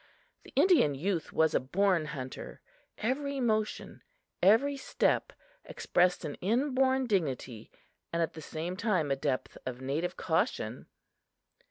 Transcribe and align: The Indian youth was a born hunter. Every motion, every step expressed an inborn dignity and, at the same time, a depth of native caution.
The 0.41 0.53
Indian 0.55 0.95
youth 0.95 1.31
was 1.31 1.53
a 1.53 1.59
born 1.59 2.05
hunter. 2.07 2.59
Every 2.97 3.39
motion, 3.39 4.01
every 4.41 4.75
step 4.75 5.31
expressed 5.63 6.25
an 6.25 6.33
inborn 6.41 7.05
dignity 7.05 7.69
and, 8.11 8.19
at 8.19 8.33
the 8.33 8.41
same 8.41 8.75
time, 8.75 9.11
a 9.11 9.15
depth 9.15 9.59
of 9.63 9.79
native 9.79 10.17
caution. 10.17 10.87